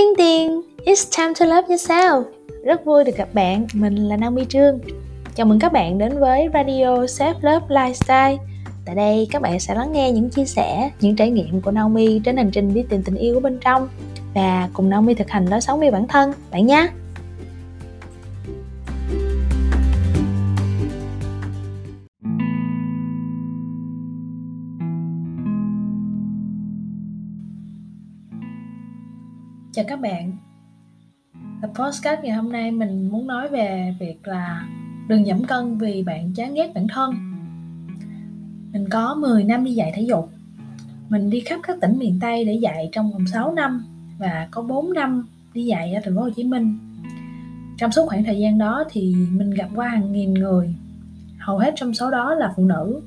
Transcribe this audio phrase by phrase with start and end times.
[0.00, 2.24] Ting ting, it's time to love yourself.
[2.64, 4.78] Rất vui được gặp bạn, mình là Naomi Trương.
[5.34, 8.36] Chào mừng các bạn đến với Radio Self Love Lifestyle.
[8.84, 12.20] Tại đây các bạn sẽ lắng nghe những chia sẻ, những trải nghiệm của Naomi
[12.24, 13.88] trên hành trình đi tìm tình yêu của bên trong
[14.34, 16.88] và cùng Naomi thực hành lối sống yêu bản thân, bạn nhé.
[29.80, 30.32] Chào các bạn.
[31.62, 34.66] Tập podcast ngày hôm nay mình muốn nói về việc là
[35.08, 37.14] đừng giảm cân vì bạn chán ghét bản thân.
[38.72, 40.30] Mình có 10 năm đi dạy thể dục.
[41.08, 43.84] Mình đi khắp các tỉnh miền Tây để dạy trong vòng 6 năm
[44.18, 46.78] Và có 4 năm đi dạy ở thành phố Hồ Chí Minh.
[47.78, 50.74] Trong suốt khoảng thời gian đó thì mình gặp qua hàng nghìn người.
[51.38, 53.00] Hầu hết trong số đó là phụ nữ.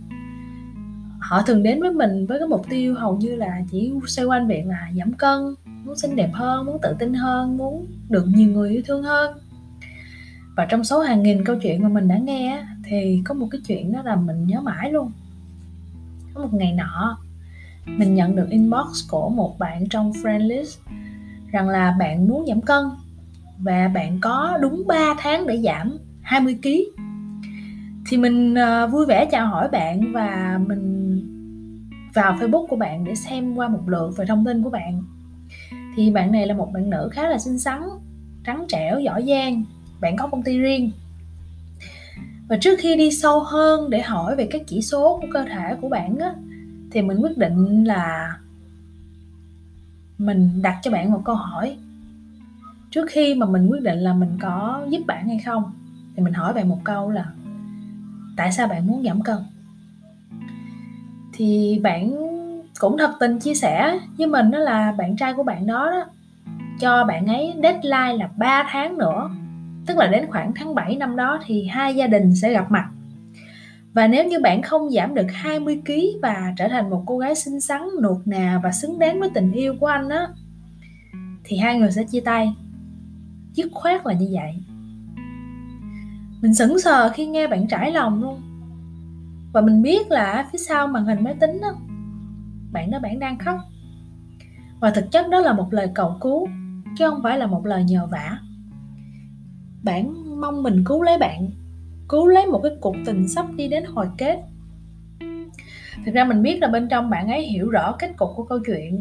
[1.20, 4.48] Họ thường đến với mình với cái mục tiêu hầu như là chỉ xoay quanh
[4.48, 5.56] việc là giảm cân
[5.86, 9.38] muốn xinh đẹp hơn muốn tự tin hơn muốn được nhiều người yêu thương hơn.
[10.58, 13.62] Và trong số hàng nghìn câu chuyện mà mình đã nghe thì có một cái
[13.68, 15.12] chuyện đó là mình nhớ mãi luôn.
[16.34, 17.18] Có một ngày nọ
[17.86, 20.80] mình nhận được inbox của một bạn trong friend list
[21.52, 22.84] rằng là bạn muốn giảm cân
[23.60, 26.70] và bạn có đúng 3 tháng để giảm 20 kg
[28.10, 31.04] thì mình uh, vui vẻ chào hỏi bạn và mình
[32.14, 35.04] vào Facebook của bạn để xem qua một lượt về thông tin của bạn
[35.96, 37.82] thì bạn này là một bạn nữ khá là xinh xắn,
[38.44, 39.64] trắng trẻo, giỏi giang.
[40.02, 40.92] Bạn có công ty riêng.
[42.48, 45.76] Và trước khi đi sâu hơn để hỏi về các chỉ số của cơ thể
[45.82, 46.34] của bạn á,
[46.92, 48.38] thì mình quyết định là
[50.18, 51.78] mình đặt cho bạn một câu hỏi.
[52.92, 55.72] Trước khi mà mình quyết định là mình có giúp bạn hay không,
[56.16, 57.34] thì mình hỏi bạn một câu là,
[58.38, 59.38] tại sao bạn muốn giảm cân?
[61.34, 62.33] Thì bạn
[62.80, 66.06] cũng thật tình chia sẻ với mình đó là bạn trai của bạn đó, đó
[66.80, 69.30] cho bạn ấy deadline là 3 tháng nữa
[69.86, 72.90] tức là đến khoảng tháng 7 năm đó thì hai gia đình sẽ gặp mặt
[73.94, 77.36] và nếu như bạn không giảm được 20 kg và trở thành một cô gái
[77.36, 80.28] xinh xắn, nuột nà và xứng đáng với tình yêu của anh á
[81.44, 82.56] thì hai người sẽ chia tay.
[83.54, 84.54] Dứt khoát là như vậy.
[86.42, 88.42] Mình sững sờ khi nghe bạn trải lòng luôn.
[89.54, 91.70] Và mình biết là phía sau màn hình máy tính á
[92.74, 93.58] bạn đó bạn đang khóc.
[94.80, 96.48] Và thực chất đó là một lời cầu cứu,
[96.98, 98.38] chứ không phải là một lời nhờ vả.
[99.84, 101.50] Bạn mong mình cứu lấy bạn,
[102.10, 104.40] cứu lấy một cái cuộc tình sắp đi đến hồi kết.
[106.06, 108.60] Thực ra mình biết là bên trong bạn ấy hiểu rõ kết cục của câu
[108.66, 109.00] chuyện.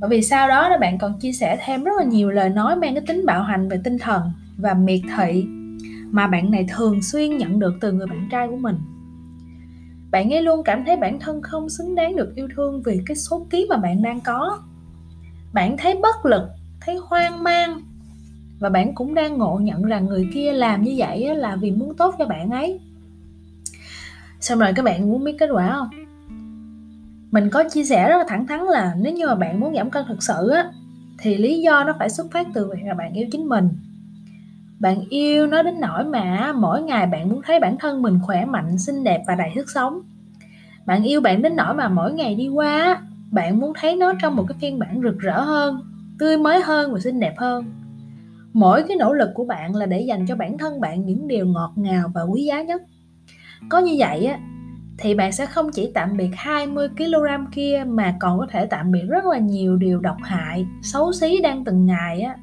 [0.00, 2.76] Bởi vì sau đó là bạn còn chia sẻ thêm rất là nhiều lời nói
[2.76, 5.46] mang cái tính bạo hành về tinh thần và miệt thị
[6.10, 8.76] mà bạn này thường xuyên nhận được từ người bạn trai của mình
[10.10, 13.16] bạn ấy luôn cảm thấy bản thân không xứng đáng được yêu thương vì cái
[13.16, 14.58] số ký mà bạn đang có.
[15.52, 16.42] Bạn thấy bất lực,
[16.80, 17.80] thấy hoang mang.
[18.60, 21.96] Và bạn cũng đang ngộ nhận rằng người kia làm như vậy là vì muốn
[21.96, 22.80] tốt cho bạn ấy.
[24.40, 25.88] Xong rồi các bạn muốn biết kết quả không?
[27.30, 29.90] Mình có chia sẻ rất là thẳng thắn là nếu như mà bạn muốn giảm
[29.90, 30.70] cân thực sự á,
[31.18, 33.68] thì lý do nó phải xuất phát từ việc là bạn yêu chính mình
[34.80, 38.44] bạn yêu nó đến nỗi mà mỗi ngày bạn muốn thấy bản thân mình khỏe
[38.44, 40.00] mạnh xinh đẹp và đầy sức sống.
[40.86, 44.36] Bạn yêu bạn đến nỗi mà mỗi ngày đi qua bạn muốn thấy nó trong
[44.36, 45.80] một cái phiên bản rực rỡ hơn
[46.18, 47.64] tươi mới hơn và xinh đẹp hơn.
[48.52, 51.46] Mỗi cái nỗ lực của bạn là để dành cho bản thân bạn những điều
[51.46, 52.82] ngọt ngào và quý giá nhất.
[53.68, 54.38] Có như vậy á
[54.98, 58.92] thì bạn sẽ không chỉ tạm biệt 20 kg kia mà còn có thể tạm
[58.92, 62.36] biệt rất là nhiều điều độc hại, xấu xí đang từng ngày á.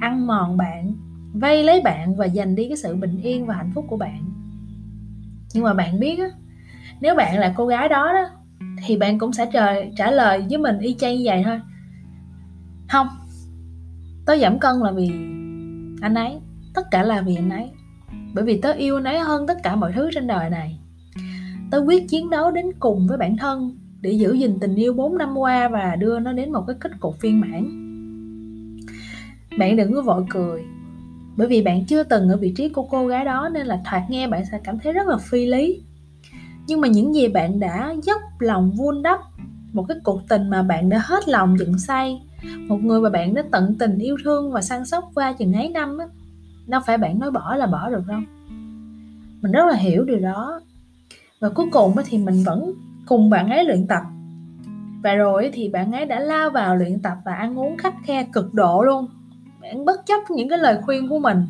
[0.00, 0.94] Ăn mòn bạn
[1.32, 4.24] vây lấy bạn và giành đi cái sự bình yên và hạnh phúc của bạn.
[5.54, 6.28] Nhưng mà bạn biết á,
[7.00, 8.24] nếu bạn là cô gái đó đó,
[8.86, 11.60] thì bạn cũng sẽ trời, trả lời với mình y chang như vậy thôi.
[12.88, 13.06] Không,
[14.26, 15.08] tớ giảm cân là vì
[16.00, 16.40] anh ấy,
[16.74, 17.70] tất cả là vì anh ấy.
[18.34, 20.78] Bởi vì tớ yêu anh ấy hơn tất cả mọi thứ trên đời này.
[21.70, 25.18] Tớ quyết chiến đấu đến cùng với bản thân để giữ gìn tình yêu 4
[25.18, 27.64] năm qua và đưa nó đến một cái kết cục viên mãn.
[29.58, 30.62] Bạn đừng có vội cười
[31.36, 34.02] bởi vì bạn chưa từng ở vị trí của cô gái đó nên là thoạt
[34.08, 35.82] nghe bạn sẽ cảm thấy rất là phi lý.
[36.66, 39.20] Nhưng mà những gì bạn đã dốc lòng vun đắp,
[39.72, 42.20] một cái cuộc tình mà bạn đã hết lòng dựng xây,
[42.68, 45.68] một người mà bạn đã tận tình yêu thương và săn sóc qua chừng ấy
[45.68, 46.06] năm á,
[46.66, 48.20] đâu phải bạn nói bỏ là bỏ được đâu.
[49.42, 50.60] Mình rất là hiểu điều đó.
[51.40, 52.72] Và cuối cùng thì mình vẫn
[53.06, 54.02] cùng bạn ấy luyện tập.
[55.02, 58.26] Và rồi thì bạn ấy đã lao vào luyện tập và ăn uống khắc khe
[58.32, 59.08] cực độ luôn
[59.62, 61.46] bạn bất chấp những cái lời khuyên của mình.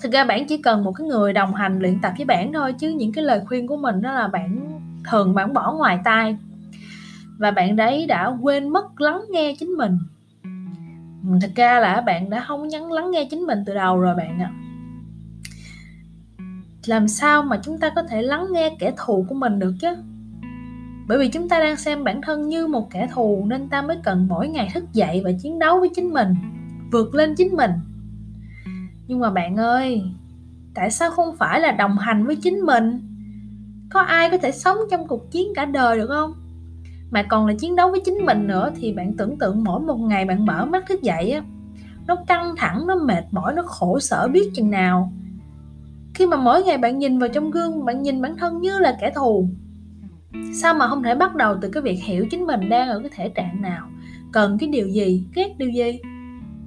[0.00, 2.72] Thực ra bạn chỉ cần một cái người đồng hành luyện tập với bạn thôi,
[2.72, 4.80] chứ những cái lời khuyên của mình đó là bạn
[5.10, 6.36] thường bạn bỏ ngoài tai.
[7.38, 9.98] Và bạn đấy đã quên mất lắng nghe chính mình.
[11.40, 14.38] Thực ra là bạn đã không nhắn lắng nghe chính mình từ đầu rồi bạn
[14.38, 14.50] ạ.
[14.50, 14.56] À.
[16.86, 19.88] làm sao mà chúng ta có thể lắng nghe kẻ thù của mình được chứ?
[21.08, 23.96] Bởi vì chúng ta đang xem bản thân như một kẻ thù nên ta mới
[24.04, 26.34] cần mỗi ngày thức dậy và chiến đấu với chính mình
[26.92, 27.70] vượt lên chính mình.
[29.06, 30.02] Nhưng mà bạn ơi,
[30.74, 33.00] tại sao không phải là đồng hành với chính mình?
[33.90, 36.34] Có ai có thể sống trong cuộc chiến cả đời được không?
[37.10, 39.96] Mà còn là chiến đấu với chính mình nữa thì bạn tưởng tượng mỗi một
[39.96, 41.42] ngày bạn mở mắt thức dậy á,
[42.06, 45.12] nó căng thẳng, nó mệt mỏi, nó khổ sở biết chừng nào.
[46.14, 48.98] Khi mà mỗi ngày bạn nhìn vào trong gương, bạn nhìn bản thân như là
[49.00, 49.48] kẻ thù.
[50.54, 53.10] Sao mà không thể bắt đầu từ cái việc hiểu chính mình đang ở cái
[53.14, 53.88] thể trạng nào,
[54.32, 56.00] cần cái điều gì, ghét điều gì?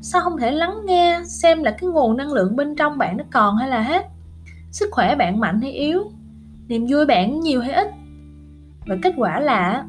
[0.01, 3.23] Sao không thể lắng nghe, xem là cái nguồn năng lượng bên trong bạn nó
[3.31, 4.05] còn hay là hết?
[4.71, 6.11] Sức khỏe bạn mạnh hay yếu?
[6.67, 7.87] Niềm vui bạn nhiều hay ít?
[8.87, 9.85] Và kết quả là,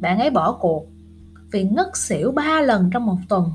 [0.00, 0.86] bạn ấy bỏ cuộc
[1.52, 3.50] vì ngất xỉu ba lần trong một tuần.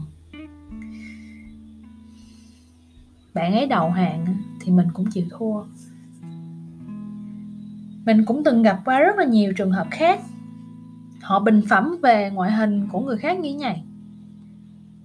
[3.33, 4.25] Bạn ấy đầu hàng
[4.61, 5.63] thì mình cũng chịu thua.
[8.05, 10.19] Mình cũng từng gặp qua rất là nhiều trường hợp khác.
[11.21, 13.83] Họ bình phẩm về ngoại hình của người khác như thế này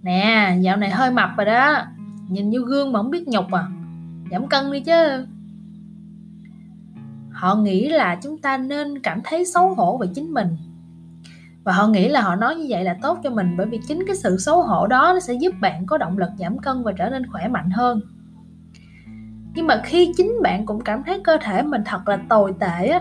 [0.03, 1.85] nè, dạo này hơi mập rồi đó.
[2.29, 3.67] Nhìn như gương mà không biết nhục à.
[4.31, 5.27] Giảm cân đi chứ.
[7.31, 10.57] Họ nghĩ là chúng ta nên cảm thấy xấu hổ về chính mình.
[11.65, 14.05] Và họ nghĩ là họ nói như vậy là tốt cho mình bởi vì chính
[14.07, 16.93] cái sự xấu hổ đó nó sẽ giúp bạn có động lực giảm cân và
[16.93, 18.01] trở nên khỏe mạnh hơn.
[19.55, 22.87] Nhưng mà khi chính bạn cũng cảm thấy cơ thể mình thật là tồi tệ
[22.89, 23.01] á,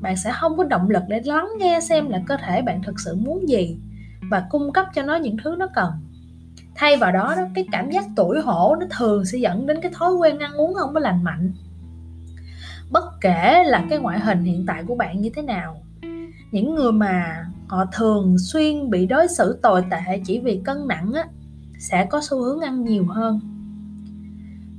[0.00, 3.00] bạn sẽ không có động lực để lắng nghe xem là cơ thể bạn thực
[3.00, 3.78] sự muốn gì
[4.30, 5.90] và cung cấp cho nó những thứ nó cần
[6.76, 9.92] thay vào đó, đó cái cảm giác tuổi hổ nó thường sẽ dẫn đến cái
[9.94, 11.52] thói quen ăn uống không có lành mạnh.
[12.90, 15.82] Bất kể là cái ngoại hình hiện tại của bạn như thế nào
[16.56, 21.12] những người mà họ thường xuyên bị đối xử tồi tệ chỉ vì cân nặng
[21.12, 21.24] á
[21.78, 23.40] sẽ có xu hướng ăn nhiều hơn.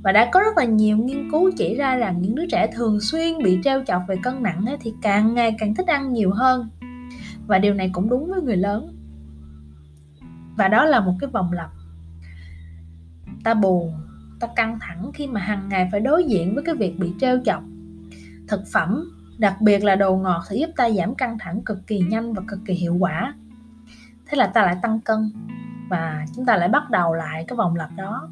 [0.02, 3.00] Và đã có rất là nhiều nghiên cứu chỉ ra rằng những đứa trẻ thường
[3.00, 6.30] xuyên bị treo chọc về cân nặng ấy, thì càng ngày càng thích ăn nhiều
[6.30, 6.68] hơn.
[7.46, 8.96] Và điều này cũng đúng với người lớn.
[10.56, 11.70] Và đó là một cái vòng lặp
[13.44, 13.92] ta buồn,
[14.40, 17.38] ta căng thẳng khi mà hàng ngày phải đối diện với cái việc bị treo
[17.44, 17.62] chọc.
[18.48, 19.04] Thực phẩm,
[19.38, 22.42] đặc biệt là đồ ngọt, sẽ giúp ta giảm căng thẳng cực kỳ nhanh và
[22.48, 23.34] cực kỳ hiệu quả.
[24.26, 25.32] Thế là ta lại tăng cân
[25.88, 28.28] và chúng ta lại bắt đầu lại cái vòng lặp đó.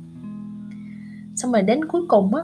[1.37, 2.43] Xong rồi đến cuối cùng á,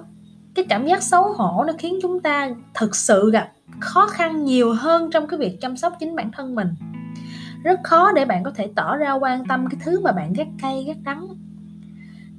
[0.55, 4.73] cái cảm giác xấu hổ nó khiến chúng ta thực sự gặp khó khăn nhiều
[4.73, 6.69] hơn trong cái việc chăm sóc chính bản thân mình.
[7.65, 10.47] Rất khó để bạn có thể tỏ ra quan tâm cái thứ mà bạn ghét
[10.63, 11.29] cay, ghét đắng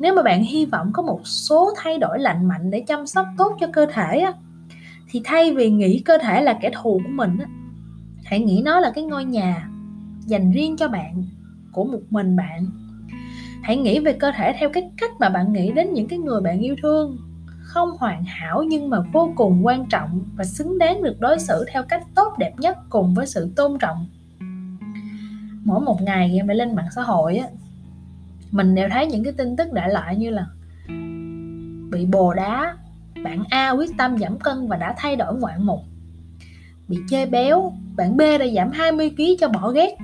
[0.04, 3.28] nếu mà bạn hy vọng có một số thay đổi lành mạnh để chăm sóc
[3.38, 4.34] tốt cho cơ thể á,
[5.10, 7.46] thì thay vì nghĩ cơ thể là kẻ thù của mình á,
[8.26, 9.70] hãy nghĩ nó là cái ngôi nhà
[10.26, 11.24] dành riêng cho bạn
[11.72, 12.66] của một mình bạn.
[13.62, 16.42] Hãy nghĩ về cơ thể theo cái cách mà bạn nghĩ đến những cái người
[16.42, 17.18] bạn yêu thương.
[17.62, 21.66] Không hoàn hảo nhưng mà vô cùng quan trọng và xứng đáng được đối xử
[21.72, 24.08] theo cách tốt đẹp nhất cùng với sự tôn trọng.
[25.64, 27.48] Mỗi một ngày em phải lên mạng xã hội á
[28.54, 30.46] mình đều thấy những cái tin tức đại loại như là
[31.92, 32.78] bị bồ đá
[33.24, 35.80] bạn A quyết tâm giảm cân và đã thay đổi ngoạn mục.
[36.88, 39.98] Bị chê béo bạn B đã giảm 20 kg cho bỏ ghét.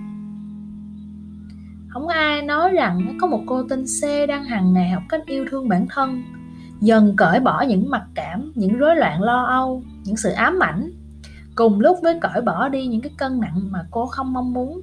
[1.89, 5.45] Không ai nói rằng có một cô tên C đang hàng ngày học cách yêu
[5.51, 6.23] thương bản thân,
[6.81, 10.91] dần cởi bỏ những mặc cảm, những rối loạn lo âu, những sự ám ảnh.
[11.55, 14.81] Cùng lúc với cởi bỏ đi những cái cân nặng mà cô không mong muốn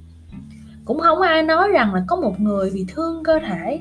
[0.87, 3.79] cũng không ai nói rằng là có một người bị thương cơ thể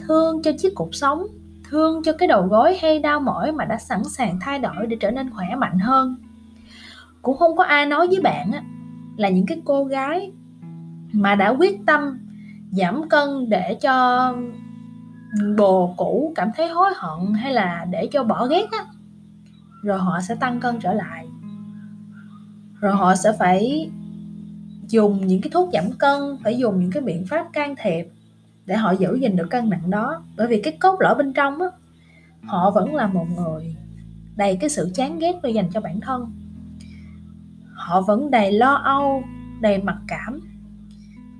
[0.00, 1.26] thương cho chiếc cuộc sống
[1.70, 4.96] thương cho cái đầu gối hay đau mỏi mà đã sẵn sàng thay đổi để
[5.00, 6.16] trở nên khỏe mạnh hơn.
[7.22, 8.62] Cũng không có ai nói với bạn á,
[9.16, 10.32] là những cái cô gái
[11.12, 12.18] mà đã quyết tâm
[12.70, 14.34] giảm cân để cho
[15.58, 18.84] bồ cũ cảm thấy hối hận hay là để cho bỏ ghét á
[19.82, 21.26] rồi họ sẽ tăng cân trở lại.
[22.80, 23.90] Rồi họ sẽ phải
[24.88, 28.08] dùng những cái thuốc giảm cân phải dùng những cái biện pháp can thiệp
[28.66, 30.22] để họ giữ gìn được cân nặng đó.
[30.36, 31.68] Bởi vì cái cốt lõi bên trong á
[32.42, 33.76] họ vẫn là một người
[34.36, 36.32] đầy cái sự chán ghét để dành cho bản thân.
[37.74, 39.22] Họ vẫn đầy lo âu
[39.60, 40.40] đầy mặc cảm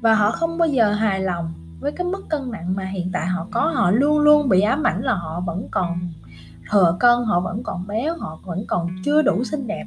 [0.00, 3.26] và họ không bao giờ hài lòng với cái mức cân nặng mà hiện tại
[3.26, 3.60] họ có.
[3.60, 5.98] Họ luôn luôn bị ám ảnh là họ vẫn còn
[6.70, 9.84] thừa cân họ vẫn còn béo họ vẫn còn chưa đủ xinh đẹp.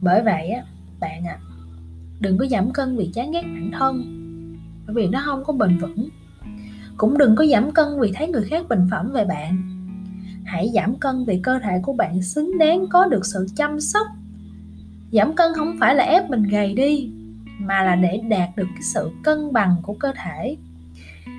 [0.00, 0.62] Bởi vậy á
[1.00, 1.38] bạn ạ.
[1.40, 1.44] À,
[2.20, 4.16] đừng có giảm cân vì chán ghét bản thân
[4.86, 6.08] bởi vì nó không có bền vững.
[6.96, 9.62] Cũng đừng có giảm cân vì thấy người khác bình phẩm về bạn.
[10.44, 14.06] Hãy giảm cân vì cơ thể của bạn xứng đáng có được sự chăm sóc.
[15.12, 17.10] Giảm cân không phải là ép mình gầy đi
[17.58, 20.56] mà là để đạt được cái sự cân bằng của cơ thể.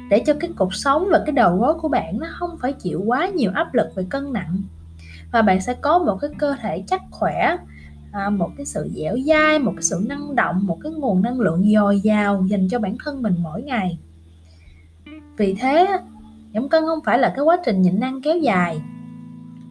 [0.09, 3.03] Để cho cái cuộc sống và cái đầu gối của bạn nó không phải chịu
[3.05, 4.61] quá nhiều áp lực về cân nặng
[5.31, 7.57] và bạn sẽ có một cái cơ thể chắc khỏe
[8.11, 11.39] à, một cái sự dẻo dai một cái sự năng động một cái nguồn năng
[11.39, 13.97] lượng dồi dào dành cho bản thân mình mỗi ngày.
[15.37, 15.87] Vì thế
[16.53, 18.81] giảm cân không phải là cái quá trình nhịn ăn kéo dài.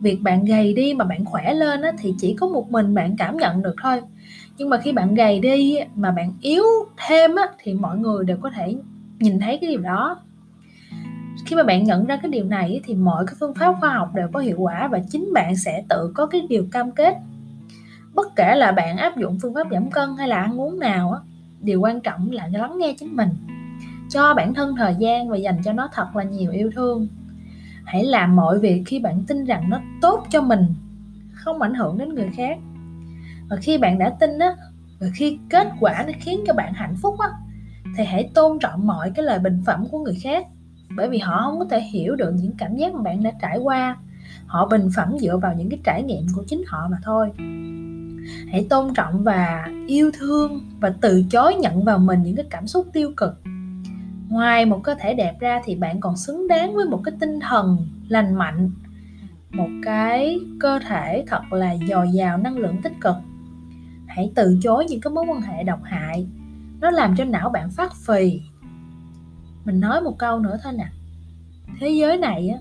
[0.00, 3.16] Việc bạn gầy đi mà bạn khỏe lên á, thì chỉ có một mình bạn
[3.16, 4.00] cảm nhận được thôi.
[4.58, 6.64] Nhưng mà khi bạn gầy đi mà bạn yếu
[7.06, 8.74] thêm á, thì mọi người đều có thể
[9.18, 10.20] nhìn thấy cái điều đó.
[11.46, 14.14] Khi mà bạn nhận ra cái điều này thì mọi cái phương pháp khoa học
[14.14, 17.14] đều có hiệu quả và chính bạn sẽ tự có cái điều cam kết
[18.14, 21.12] bất kể là bạn áp dụng phương pháp giảm cân hay là ăn uống nào
[21.12, 21.20] á,
[21.60, 23.28] điều quan trọng là lắng nghe chính mình.
[24.08, 27.08] Cho bản thân thời gian và dành cho nó thật là nhiều yêu thương.
[27.84, 30.66] Hãy làm mọi việc khi bạn tin rằng nó tốt cho mình,
[31.32, 32.58] không ảnh hưởng đến người khác.
[33.48, 34.56] Và khi bạn đã tin á,
[35.00, 37.28] và khi kết quả nó khiến cho bạn hạnh phúc á,
[37.96, 40.46] thì hãy tôn trọng mọi cái lời bình phẩm của người khác.
[40.96, 43.58] Bởi vì họ không có thể hiểu được những cảm giác mà bạn đã trải
[43.58, 43.96] qua.
[44.46, 47.32] Họ bình phẩm dựa vào những cái trải nghiệm của chính họ mà thôi
[48.52, 52.66] hãy tôn trọng và yêu thương và từ chối nhận vào mình những cái cảm
[52.66, 53.42] xúc tiêu cực.
[54.28, 57.40] Ngoài một cơ thể đẹp ra thì bạn còn xứng đáng với một cái tinh
[57.40, 58.70] thần lành mạnh,
[59.50, 63.16] một cái cơ thể thật là dồi dào năng lượng tích cực.
[64.06, 66.26] Hãy từ chối những cái mối quan hệ độc hại,
[66.80, 68.40] nó làm cho não bạn phát phì.
[69.64, 70.86] Mình nói một câu nữa thôi nè.
[71.80, 72.58] Thế giới này á,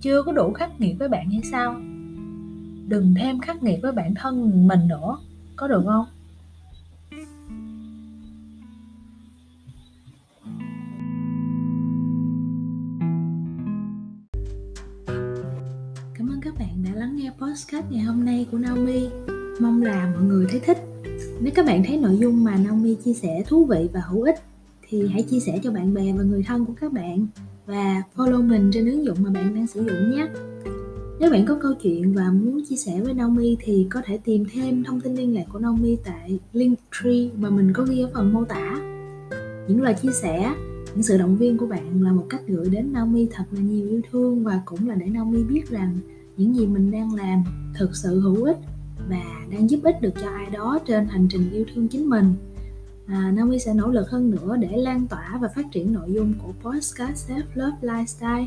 [0.00, 1.80] chưa có đủ khắc nghiệt với bạn hay sao?
[2.90, 5.18] Đừng thêm khắc nghiệt với bản thân mình nữa.
[5.56, 6.06] Có được không?
[16.14, 19.08] Cảm ơn các bạn đã lắng nghe podcast ngày hôm nay của Naomi.
[19.60, 20.78] Mong là mọi người thấy thích.
[21.40, 24.36] Nếu các bạn thấy nội dung mà Naomi chia sẻ thú vị và hữu ích,
[24.88, 27.26] thì hãy chia sẻ cho bạn bè và người thân của các bạn.
[27.66, 30.26] Và follow mình trên ứng dụng mà bạn đang sử dụng nhé.
[31.20, 34.44] Nếu bạn có câu chuyện và muốn chia sẻ với Naomi thì có thể tìm
[34.52, 38.32] thêm thông tin liên lạc của Naomi tại Linktree mà mình có ghi ở phần
[38.32, 38.80] mô tả.
[39.68, 40.54] Những lời chia sẻ,
[40.94, 43.88] những sự động viên của bạn là một cách gửi đến Naomi thật là nhiều
[43.88, 45.98] yêu thương và cũng là để Naomi biết rằng
[46.36, 47.44] những gì mình đang làm
[47.78, 48.58] thực sự hữu ích
[49.08, 52.34] và đang giúp ích được cho ai đó trên hành trình yêu thương chính mình
[53.10, 56.34] à, Naomi sẽ nỗ lực hơn nữa để lan tỏa và phát triển nội dung
[56.42, 58.46] của podcast Self Love Lifestyle.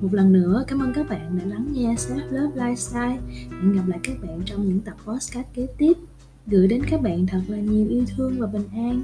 [0.00, 3.18] Một lần nữa cảm ơn các bạn đã lắng nghe Self Love Lifestyle.
[3.50, 5.92] Hẹn gặp lại các bạn trong những tập podcast kế tiếp.
[6.46, 9.02] Gửi đến các bạn thật là nhiều yêu thương và bình an.